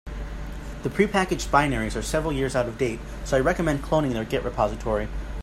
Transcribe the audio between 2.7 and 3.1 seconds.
date,